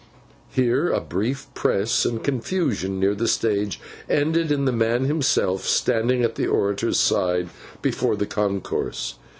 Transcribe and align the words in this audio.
Here, 0.51 0.89
a 0.89 0.99
brief 0.99 1.45
press 1.53 2.05
and 2.05 2.23
confusion 2.23 2.99
near 2.99 3.13
the 3.13 3.27
stage, 3.27 3.79
ended 4.09 4.51
in 4.51 4.65
the 4.65 4.71
man 4.71 5.05
himself 5.05 5.61
standing 5.67 6.23
at 6.23 6.33
the 6.33 6.47
orator's 6.47 6.97
side 6.99 7.49
before 7.83 8.15
the 8.15 8.25
concourse. 8.25 9.19